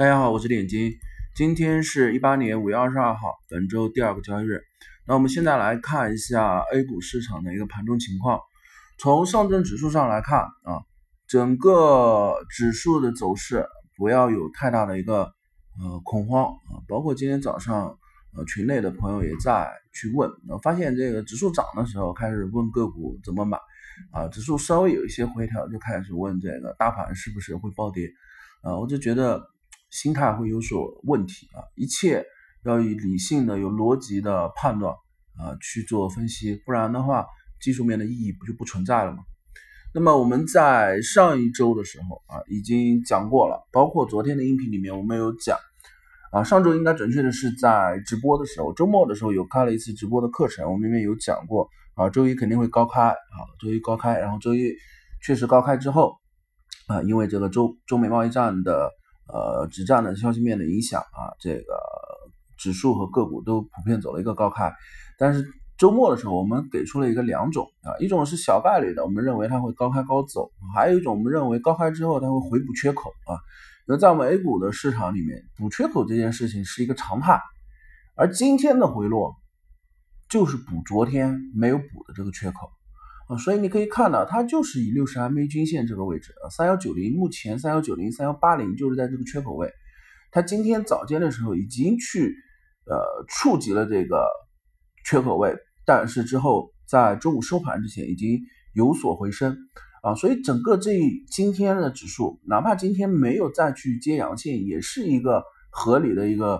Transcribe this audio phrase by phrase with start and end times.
[0.00, 0.94] 大家好，我是点金，
[1.36, 4.62] 今天是一八年五月二十二号，本周第二个交易日。
[5.06, 8.40] 那我们现在来看一下 A 股市场的一个盘中情况。
[8.98, 10.80] 从上证指数上来看啊，
[11.28, 13.66] 整个指数的走势
[13.98, 15.24] 不要有太大的一个
[15.78, 16.80] 呃恐慌啊。
[16.88, 17.94] 包括今天早上
[18.34, 20.30] 呃群内的朋友也在去问，
[20.62, 23.58] 发现这个指数涨的时候开始问个股怎么买
[24.12, 28.10] 啊，指数稍微有一些回调就开始问这个大盘是不是会暴跌
[28.62, 29.49] 啊，我就觉得。
[29.90, 31.66] 心态会有所问题啊！
[31.74, 32.24] 一切
[32.64, 34.94] 要以理性的、有逻辑的判断
[35.36, 37.26] 啊去做分析，不然的话，
[37.60, 39.18] 技术面的意义不就不存在了吗？
[39.92, 45.58] 那么我们在上一周的时候啊已经讲过了，包括昨天的音频里面我们有讲
[46.30, 54.72] 啊，上周应该准确的是在直播的时候，周末的时候有开了一次直播的课程，我们里面有讲过啊，周一肯定会高开啊，周一高开，然后周一
[55.20, 56.14] 确实高开之后
[56.86, 58.92] 啊，因为这个中中美贸易战的。
[59.32, 61.74] 呃，止战的消息面的影响啊，这个
[62.58, 64.72] 指数和个股都普遍走了一个高开。
[65.18, 65.44] 但是
[65.78, 73.38] 周末的时候，我们给出了一个两种啊，一种是小概率的，我们认为它会高开高走；还有一种我们认为高开之后它会回补缺口啊。
[73.86, 77.40] 那在我们 A 股的市场里面，补缺口这件事情是一个常态，
[78.14, 79.34] 而今天的回落
[80.28, 82.70] 就是补昨天没有补的这个缺口。
[83.38, 89.72] 所以你可以看到，它就是以六十 MA 均线这个位置，三幺九零，目前三幺九零、三幺八零就是在这个缺口位。
[90.32, 92.34] 它今天早间的时候已经去
[92.86, 94.26] 呃触及了这个
[95.04, 98.40] 缺口位，但是之后在中午收盘之前已经
[98.74, 99.56] 有所回升。
[100.02, 100.98] 啊，所以整个这
[101.30, 106.54] 今天的指数，哪怕今天没有再去接阳线，也是一个合理的一个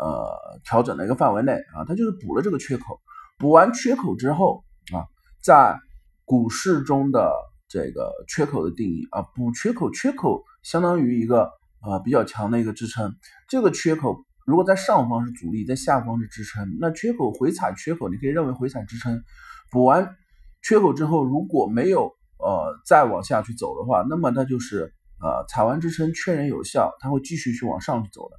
[0.00, 1.54] 呃调整的一个范围内。
[1.74, 3.00] 啊，它就是补了这个缺口，
[3.36, 5.02] 补完缺口之后啊，
[5.42, 5.76] 在
[6.24, 7.32] 股市中的
[7.68, 11.50] 这个缺口的定义啊，补缺口，缺口相当于一个
[11.80, 13.14] 啊比较强的一个支撑。
[13.48, 19.22] 这个缺口如果在上方是阻力，在下方是支撑，那缺口回踩缺口，你可以认为回踩支撑。
[19.70, 20.16] 补完
[20.62, 28.36] 缺口之后，如果没有呃再往下去走的话，那么它就是呃踩完支撑确认有效，它会继续去往上去走的。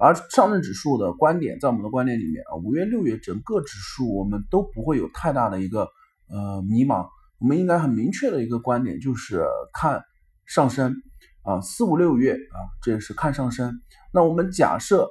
[0.00, 5.88] 而上证指数的观点，在我们的观点里面啊，五月、六月整个指数我们都不会有太大的一个
[6.28, 7.06] 呃迷茫。
[7.42, 10.00] 我们应该很明确的一个观点就是看
[10.46, 10.94] 上升
[11.42, 13.80] 啊，四五六月啊，这是看上升。
[14.14, 15.08] 那我们假设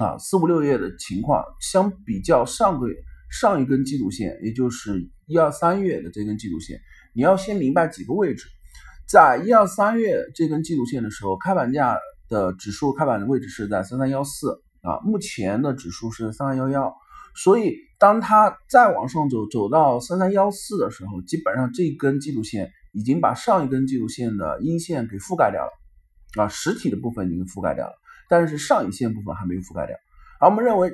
[0.00, 2.96] 啊，四五六月的情况相比较上个月
[3.30, 6.80] 上一根季度线，也就是一二三月的这根季度线，
[7.14, 8.46] 你要先明白几个位置。
[9.08, 11.96] 在一二三月这根季度线的时候，开盘价
[12.28, 16.92] 的指数开盘的位置是在三三幺四啊，目前的指数是三二幺幺。
[17.36, 27.92] 所以，当它再往上走，走到三三幺四的时候，基本上这根季度线已经把上一根季度线的阴线给覆盖掉了，啊，实体的部分已经覆盖掉了，
[28.28, 29.96] 但是上影线部分还没有覆盖掉。
[30.40, 30.92] 而我们认为，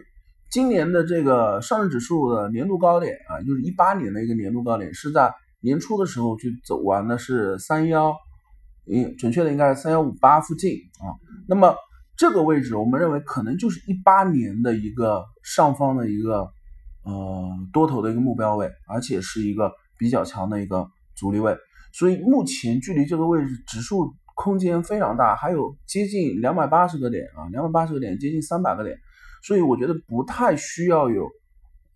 [0.50, 8.16] 今年的这个上证指数的年度高点啊，就是一八年的一个年度高点，是在年初的时候去走完的是三幺，
[8.90, 11.12] 嗯，准确的应该是三幺五八附近啊。
[11.46, 11.76] 那么。
[12.20, 16.50] 这个位置，我们认为可能就是一八年的一个上方的一个
[17.02, 20.86] 呃多头的一个目标位，而且是一个比较强的一个
[21.16, 21.56] 阻力位。
[21.94, 28.98] 所以目前距离这个位置指数空间非常大，还有接近两百八十个点啊，两百八十个点，接近三百个点。
[29.42, 31.26] 所以我觉得不太需要有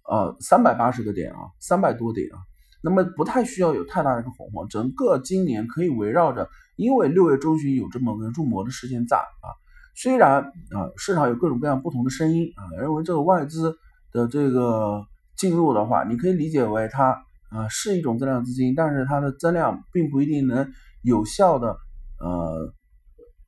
[0.09, 2.41] 呃三百八十个点啊，三百多点啊，
[2.83, 4.67] 那么不太需要有太大的一个恐慌。
[4.71, 9.53] 整个今年可以围绕着，因为六月中旬有这么个入魔的事件在啊。
[9.95, 13.77] 虽然啊，市场有各种各样不同的声音啊，认为这个外资
[14.13, 15.05] 的这个
[15.37, 17.11] 进入的话，你可以理解为它
[17.51, 20.69] 啊是一种增量资金，但是它的增量并不一定能
[21.03, 21.77] 有效的
[22.19, 22.73] 呃，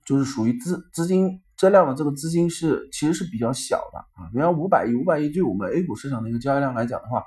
[0.05, 7.25] 就是属于资资金增量的这个资金是其实是比较小的啊，比方五百亿，五百亿对我们 A 股市场的一个交易量来讲的话，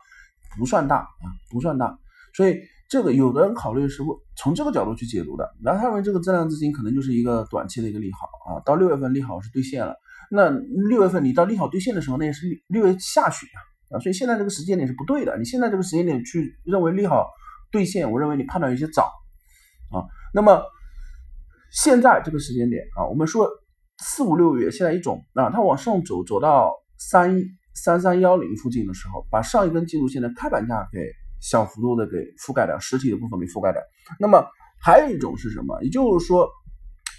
[0.58, 1.98] 不算大啊，不算大，
[2.34, 2.58] 所以。
[2.90, 9.96] 这个有的人考虑是不从这个角度去解读的，然后他认为这个增量资金可能就是一个短期的一个利好啊，到六月份利好是兑现了，
[10.32, 17.28] 那六月份你到利好兑现的时候，那也是六月下旬啊，啊，所以现在这个时间点是不对的，你现在这个时间点去认为利好
[17.72, 19.04] 兑现，我认为你判断有些早
[19.92, 20.02] 啊。
[20.34, 20.60] 那么
[21.72, 23.48] 现在这个时间点啊，我们说
[24.00, 27.40] 四五六月现在一种啊，它往上走走到三
[27.76, 31.00] 三三幺零附近的时候，把上一根技术线的开盘价给。
[31.42, 33.82] 小幅度的给覆盖掉实体的部分给覆盖掉，
[34.20, 34.46] 那么
[34.82, 35.82] 还有一种是什么？
[35.84, 36.50] 也就是说，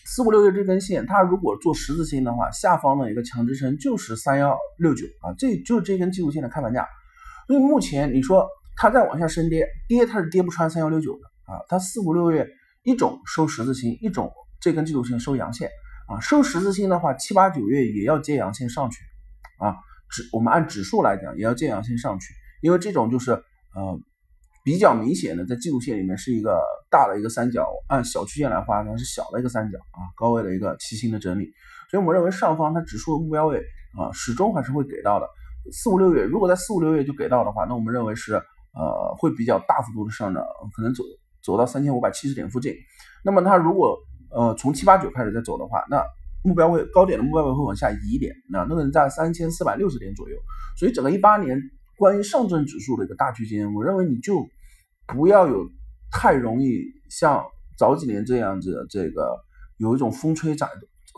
[0.06, 6.86] 四五六月这根线，它如果做十字星的话，下方的一个强支撑就是三幺六九啊，这就是这根技术线的开盘价。
[7.46, 8.46] 所以目前你说
[8.76, 12.46] 它再往下升跌，跌它是跌不穿三幺六九的啊，它四五六月
[12.82, 15.68] 一种收十字星，一种这根季度线收阳线
[16.08, 18.98] 啊，收十字星的话，七八九月也要接阳线上去
[19.58, 19.76] 啊，
[20.10, 22.32] 指我们按指数来讲，也要接阳线上去，
[22.62, 23.32] 因为这种就是
[23.74, 24.00] 呃
[24.62, 26.60] 比较明显的，在季度线里面是一个
[26.90, 31.50] 大的一个三角，按小区间来画它是小的一个三角啊，高位的一个七星的整理，
[31.90, 33.58] 所以我们认为上方它指数的目标位
[33.98, 35.26] 啊，始终还是会给到的。
[35.72, 40.42] 四五六月，如果在四五六月就给到的话，那我们认为是呃会比较大幅度的上涨，
[40.74, 41.04] 可能走
[41.42, 42.74] 走到三千五百七十点附近。
[43.24, 43.98] 那么它如果
[44.30, 46.02] 呃从七八九开始再走的话，那
[46.42, 50.36] 目标位高点的目标位会往下移一点，那那可能在三千四百六十点左右。
[50.78, 51.60] 所以整个一八年
[52.00, 54.48] 关于上证指数的一个大区间，我认为你就
[55.06, 55.68] 不要有
[56.10, 57.44] 太容易像
[57.76, 59.36] 早几年这样子，这个
[59.76, 60.68] 有一种风吹展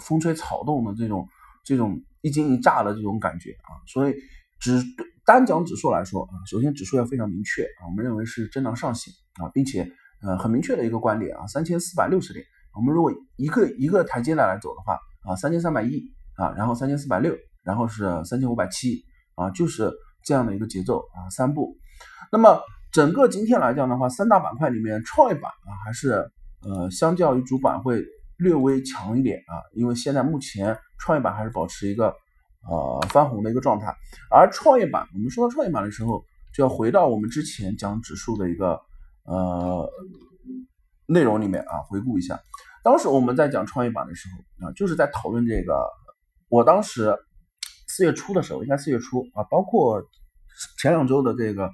[0.04, 1.26] 风吹草动的这种
[1.64, 2.02] 这种。
[2.24, 4.14] 一惊一乍的这种感觉啊，所以
[4.60, 4.80] 只
[5.26, 9.90] 单讲指数来说啊，首先指数要非常明确啊，我们认为是震荡上行啊，并且
[10.22, 12.46] 呃很明确的一个观点啊，三千四百六十点，
[12.76, 14.96] 我们如果一个一个台阶来来走的话
[15.28, 16.00] 啊，三千三百一
[16.36, 19.02] 啊，然后三千四百六，然后是三千五百七
[19.34, 19.90] 啊，就是
[20.24, 21.76] 这样的一个节奏啊，三步。
[22.30, 22.60] 那么
[22.92, 26.30] 整个今天来讲的话，三大板块里面创业板啊还是
[26.62, 28.04] 呃相较于主板会。
[28.38, 32.12] 略微强一点啊，因为现在目前创业板还是保持一个
[32.68, 33.94] 呃翻红的一个状态，
[34.32, 38.80] 而创业板，我们说到创业板的时候，就要回到我们之前讲指数的一个
[39.26, 39.88] 呃
[41.06, 42.40] 内容里面啊，回顾一下，
[42.82, 45.86] 当时我们在讲创业板的时候啊，就是在讨论这个，
[46.48, 47.16] 我当时
[47.94, 50.02] 四月初的时候，应该四月初啊，包括
[50.80, 51.70] 前两周的这个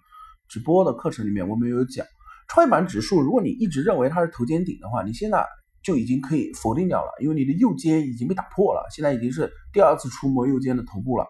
[0.49, 2.05] 直播的课程里面，我们有讲
[2.49, 5.47] 创业板指数，如果你一直认为它是头肩顶的话，你现在。
[5.81, 11.25] 就已经可以否定掉了，因为你的右肩已经被打破了，现在已经是第二次触摸右肩的头部了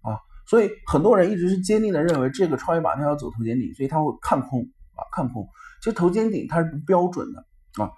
[0.00, 0.16] 啊，
[0.46, 4.62] 所以很多人一直是坚定的认为这个创业板它要走头肩顶，所以他会看空
[4.94, 5.46] 啊，看空。
[5.82, 7.44] 其实头肩顶它是不标准的
[7.82, 7.90] 啊，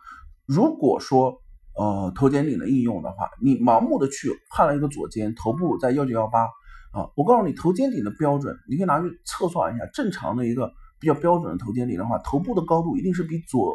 [0.47, 1.42] 如果说
[1.75, 6.45] 呃头肩顶的应用的话，你盲目的去判了一个左肩头部在幺九幺八
[6.93, 10.71] 啊，我告诉你头肩顶的标准，你可以拿去测算一下，正常的一个
[11.01, 13.75] 比较标准的头肩顶的话，头部的高度一定是比左。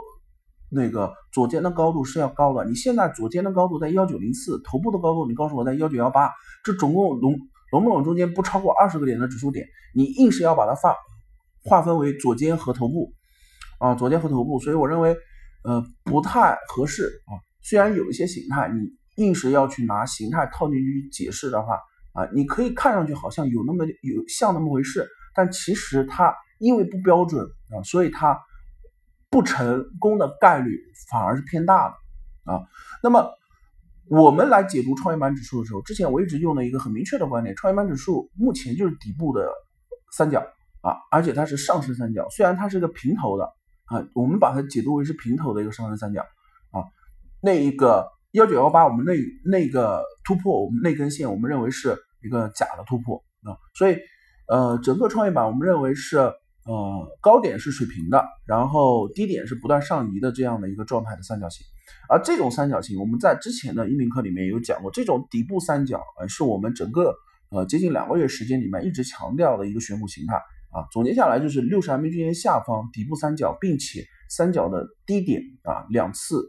[0.69, 6.29] 那个左肩的高度是要高的，你现在左肩的高度在幺九零四，头部的高度你告诉我在幺九幺八，
[6.61, 7.39] 这总共笼
[7.71, 9.65] 笼不拢中间不超过二十个点的指数点，
[9.95, 10.93] 你硬是要把它划
[11.63, 13.13] 划分为左肩和头部
[13.79, 15.15] 啊，左肩和头部，所以我认为
[15.63, 17.46] 呃不太合适啊。
[17.67, 21.75] 虽然有一些形态，你硬是要去拿形态套进去解释的话
[22.13, 28.39] 啊，你可以看上去好像有那么有像那么回事，但其实它因为不标准啊，所以它。
[29.29, 30.79] 不成功的概率
[31.11, 32.63] 反而是偏大的啊。
[33.03, 33.29] 那么
[34.09, 39.51] 我们来解读创业板指数的时候，之前我一直用的一个很明确的观点，创业板指数目前就是底部的
[40.15, 40.39] 三角
[40.81, 43.43] 啊，而且它是上升三角，虽然它是个平头的
[43.87, 46.25] 啊，我们把它解读为是平头的一个上升三角。
[47.47, 49.13] 那一个幺九幺八，我们那
[49.49, 53.55] 那个突破，我们那根线，我们认为是一个假的突破啊。
[53.73, 53.97] 所以
[54.47, 56.33] 呃，整个创业板我们认为是。
[56.69, 61.65] 呃，高点是水平的，然后低点是不断上移的这样的一个状态的三角形，
[62.09, 67.15] 而这种三角形我们在之前的音频课里面有讲过，这种底部三角呃是我们整个
[67.51, 70.35] 呃接近两个月时间里面一直强调的一个选股形态
[70.73, 70.83] 啊。
[70.91, 76.43] 总结下来就是六十 MA 均线下方底部三角，并且三角的低点啊两次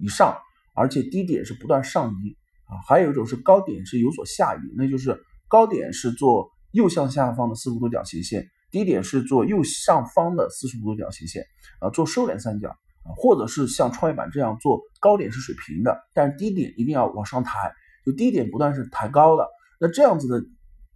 [0.00, 0.36] 以上，
[0.74, 2.36] 而且低点是不断上移
[2.66, 2.80] 啊。
[2.88, 8.48] 还有一种是高点是有所下移，那就是高点是做右向下方的四十五度角斜线。
[8.70, 11.44] 低点是做右上方的四十五度角斜线，
[11.80, 17.72] 啊，做收敛三角啊，或者是像创业板这样做高点是水平的，但是低点一定要往上抬，
[18.06, 19.44] 就低点不断是抬高的。
[19.80, 20.44] 那这样子的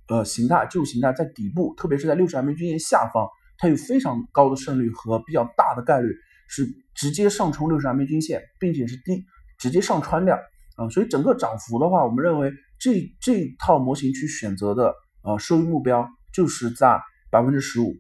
[0.09, 3.27] 呃形态，这种形态在底部，特别是在六十 MA 均线下方，
[3.59, 6.15] 它有非常高的胜率和比较大的概率
[6.49, 9.25] 是直接上冲六十 MA 均线，并且是低
[9.59, 10.37] 直接上穿掉
[10.77, 10.89] 啊。
[10.91, 17.01] 所以整个涨幅的话，我们认为这这套模型去选择的呃收益目标就是在。
[17.31, 17.97] 百分之十五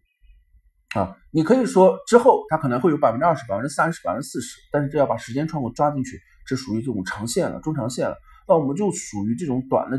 [0.94, 8.16] 啊，你可以说之后它可能会有百分之二十、百分之三十、百分之四十，但是这要把时间窗口抓进去，这属于这种长线了、中长线了。
[8.46, 9.98] 那我们就属于这种短的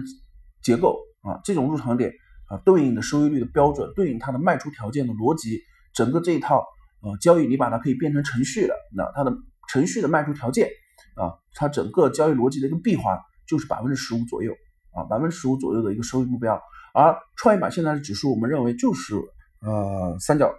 [0.64, 2.14] 结构啊，这种入场点
[2.48, 5.60] 啊，对应的收益率的标准，对应它的卖出条件的逻辑，
[5.94, 6.64] 整个这一套
[7.06, 9.32] 呃交易，你把它可以变成程序的，那它的
[9.70, 10.68] 程序的卖出条件
[11.16, 14.52] 啊，它整个交易逻辑的一个闭环就是百分之十五左右
[14.92, 16.60] 啊，百分之十五左右的一个收益目标。
[16.94, 19.16] 而创业板现在的指数，我们认为就是
[19.62, 20.52] 呃三角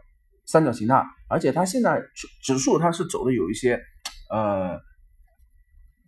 [0.47, 2.01] 三角形态，而且它现在
[2.43, 3.81] 指数它是走的有一些
[4.31, 4.79] 呃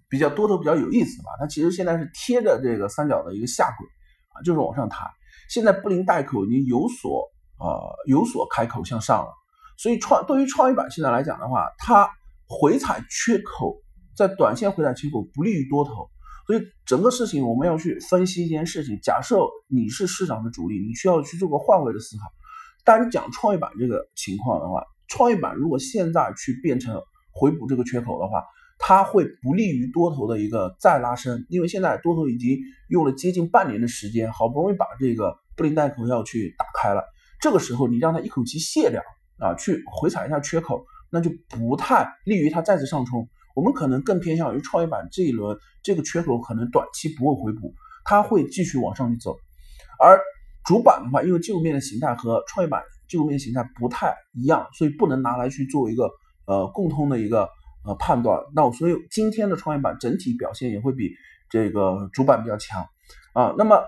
[0.09, 3.87] 比较多头比较有意思吧，它其实现在是贴着这个三角的一个下轨
[4.35, 5.07] 啊，就是往上抬，
[5.49, 7.25] 现在布林带口已经有所
[7.59, 9.33] 呃有所开口向上了，
[9.79, 12.11] 所以创对于创业板现在来讲的话，它
[12.47, 13.81] 回踩缺口
[14.17, 16.11] 在短线回踩缺口不利于多头，
[16.47, 18.99] 所以整个事情我们要去分析一件事情。
[19.01, 22.25] 假设你是市场的主力，你需要去做个换位的思考。
[22.85, 28.43] 单讲创业板这个情况的话，创业板如果现在去变成回补这个缺口的话，
[28.79, 32.59] 它会不利于多头的一个再拉升，因为现在多头已经
[32.89, 37.05] 用了接近半年的时间，好不容易把这个布林带口要去打开了，
[37.41, 39.03] 这个时候你让它一口气卸掉
[39.41, 43.29] 啊，去回踩一下缺口，那就不太利于它再次上冲。
[43.55, 49.37] 我们可能更偏向于创业板这一轮这个缺口可能短期不会回补，它会继续往上去走。
[50.01, 50.21] 而
[50.65, 56.09] 主板的话，因为技术面的形态和创业板技术面形态不太一样，所以不能拿来去做一个
[56.47, 57.49] 呃共通的一个
[57.85, 58.41] 呃判断。
[58.55, 61.11] 那我所以今天的创业板整体表现也会比
[61.51, 62.87] 这个主板比较强
[63.33, 63.55] 啊。
[63.57, 63.83] 那么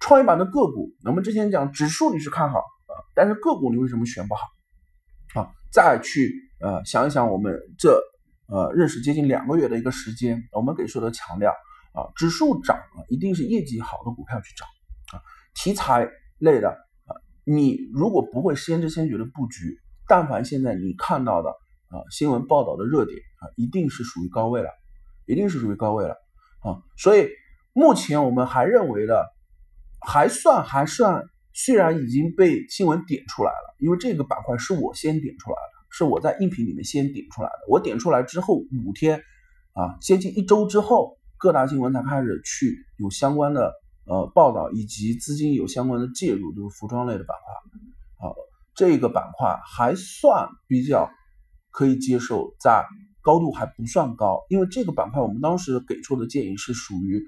[0.00, 4.42] 创业板的个股，我们之前讲指数你是看好啊，但是个股你为什么选不好
[5.34, 5.50] 啊？
[5.70, 8.00] 再去呃想一想我们这。
[8.46, 11.50] 呃，认识接近两个月的一个时间，我们给出的强调
[11.94, 14.68] 啊，指数涨啊，一定是业绩好的股票去涨
[15.14, 15.22] 啊，
[15.54, 16.06] 题材
[16.38, 21.48] 类的啊，你如果不会先知先觉的布局，但凡现在你看到的
[21.88, 24.68] 啊新闻报道的热点啊，一定是属于高位了，
[25.24, 26.14] 一定是属于高位了
[26.60, 27.30] 啊，所以
[27.72, 29.26] 目前我们还认为的
[30.06, 31.24] 还算还算，
[31.54, 35.74] 虽然已经被新闻点出来了，因为这个板块是我先点出来的。
[35.96, 39.22] 是我在音频里面先点出来的，我点出来之后五天，
[39.74, 43.72] 啊，接近一周之后，各大新闻才开始去有相关的
[44.04, 47.36] 呃报道，以及资金有相关的介入，就是服装类的板
[48.18, 48.34] 块，啊，
[48.74, 51.08] 这个板块还算比较
[51.70, 52.84] 可以接受，在
[53.22, 57.22] 高度还不算高，因为这个板块我们当时给出的建议是属于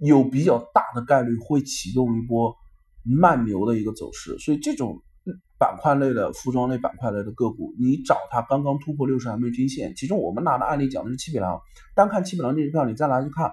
[0.00, 2.56] 有比较大的概率会启动一波
[3.04, 5.02] 慢牛的一个走势，所以这种。
[5.56, 9.94] 板块类的服装类板块类的个股，你找它刚刚突破六十 MA 均线。
[9.94, 11.60] 其中我们拿的案例讲的是七匹狼，
[11.94, 13.46] 单看七匹狼这支票，你再来去看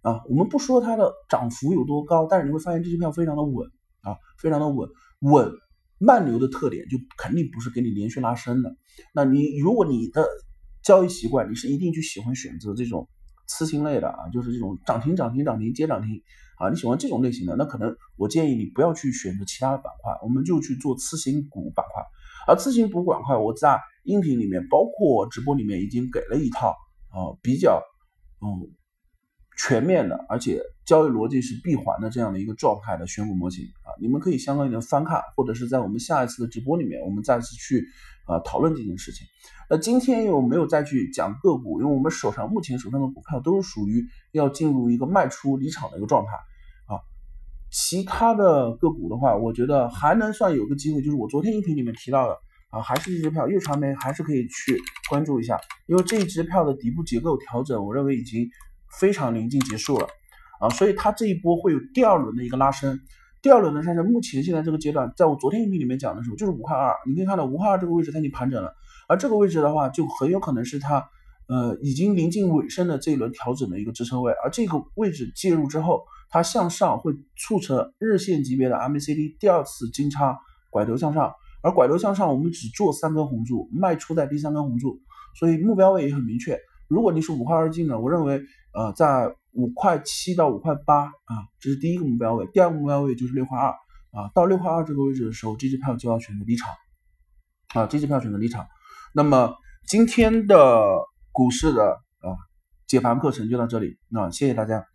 [0.00, 3.68] 啊，我们不说它的涨幅有多高，但是你会发现这支票非常的稳
[4.00, 4.88] 啊，非常的稳
[5.20, 5.52] 稳。
[5.98, 8.74] 慢牛的特点就肯定不是给你连续拉升的。
[9.14, 10.26] 那你如果你的
[10.82, 13.08] 交易习惯，你是一定去喜欢选择这种
[13.46, 16.22] 次新类的啊，就是这种涨停涨停涨停接涨停。
[16.62, 22.04] 啊，你喜欢这种类型的，那可能我建议你不要去选择其他的板块，我们就去做次新股板块。
[22.46, 26.76] 而次新股板块，我在音频里面，包括直播里面已经给了一套
[27.10, 27.82] 啊比较
[28.40, 28.70] 嗯
[29.58, 37.84] 全面的，而且交易逻辑是闭环的这样的一个状态的选股模型啊，你们可以相关的翻看，或者是在我们下一次的直播里面，我们再次去
[38.26, 39.26] 啊讨论这件事情。
[39.68, 46.32] 那今天又没有再去讲个股，因为我们手上目前手上的股票都是属于要进入一个卖出离场的一个状态。
[47.72, 52.36] 其他的个股的话，我觉得还能算有个机会，就是我昨天音频里面提到的
[52.70, 58.46] 啊，还是这支票粤传媒，还是可以去关注一下，因为这一支票的底部结构调整，我认为已经
[59.00, 60.06] 非常临近结束了
[60.60, 63.00] 啊，所以它这一波会有第二轮的一个拉升，
[63.40, 68.74] 第二轮的上升，目前现在这个阶段，在我昨天音频里面讲的时候，就是五块二，你可以看到五块二这个位置它已经盘整了，
[69.08, 71.02] 而这个位置的话，就很有可能是它
[71.48, 76.04] 呃已经临近尾声的这一轮调整的一个支撑位，而这个位置介入之后。
[76.32, 80.36] 它向上会促成日线级别的 MACD 第二次金叉
[80.70, 81.30] 拐头向上，
[81.62, 84.98] 而拐头向上我们只做三根红柱，卖出在第三根红柱，
[85.38, 86.58] 所以目标位也很明确。
[86.88, 93.68] 如果你是五块二进的，我认为呃在五块七到五块八啊，这是第一个目标位，第二个目标位就是六块二
[94.12, 96.70] 啊，到六块二这个位置的时候，这支票就要选择离场
[97.74, 98.66] 啊，这支票选择离场。
[99.14, 99.54] 那么
[99.86, 100.82] 今天的
[101.30, 102.32] 股市的啊
[102.86, 104.91] 解盘课程就到这里，那谢谢大家。